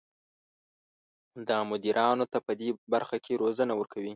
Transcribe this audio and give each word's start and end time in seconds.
دا 1.49 1.57
مدیرانو 1.71 2.25
ته 2.31 2.39
پدې 2.45 2.69
برخه 2.93 3.17
کې 3.25 3.39
روزنه 3.43 3.73
ورکوي. 3.77 4.09